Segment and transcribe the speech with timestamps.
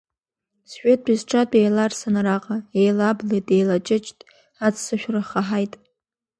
[0.69, 4.17] Сжәытәи сҿатәи еиларсын араҟа, еилаблит, еилаҷыҷт,
[4.65, 5.73] аццышә рхаҳаит.